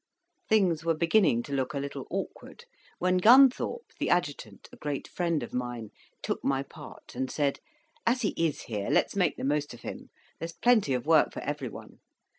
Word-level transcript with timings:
Things 0.49 0.83
were 0.83 0.95
beginning 0.95 1.43
to 1.43 1.53
look 1.53 1.75
a 1.75 1.79
little 1.79 2.07
awkward, 2.09 2.65
when 2.97 3.19
Gunthorpe, 3.19 3.93
the 3.99 4.09
adjutant, 4.09 4.67
a 4.71 4.75
great 4.75 5.07
friend 5.07 5.43
of 5.43 5.53
mine, 5.53 5.91
took 6.23 6.43
my 6.43 6.63
part 6.63 7.13
and 7.13 7.29
said, 7.29 7.59
"As 8.07 8.23
he 8.23 8.29
is 8.29 8.63
here, 8.63 8.89
let 8.89 9.05
us 9.05 9.15
make 9.15 9.37
the 9.37 9.43
most 9.43 9.75
of 9.75 9.81
him; 9.81 10.09
there's 10.39 10.53
plenty 10.53 10.95
of 10.95 11.05
work 11.05 11.31
for 11.31 11.41
everyone. 11.43 11.99